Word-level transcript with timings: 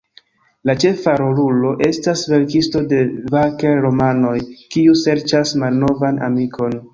La 0.67 0.73
ĉefa 0.83 1.11
rolulo 1.21 1.73
estas 1.87 2.23
verkisto 2.31 2.81
de 2.93 3.01
vaker-romanoj, 3.35 4.33
kiu 4.77 4.97
serĉas 5.03 5.55
malnovan 5.67 6.19
amikon. 6.31 6.77